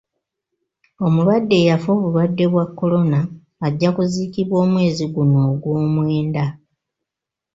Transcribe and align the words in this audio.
Omulwadde 1.05 1.55
eyafa 1.61 1.89
obulwadde 1.97 2.45
bwa 2.53 2.65
kolona 2.77 3.19
ajja 3.67 3.89
kuziikibwa 3.95 4.57
omwezi 4.65 5.05
guno 5.13 5.37
ogw'omwenda 5.51 6.45